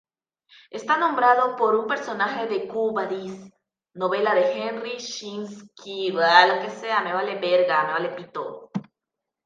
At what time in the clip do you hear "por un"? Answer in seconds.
1.55-1.85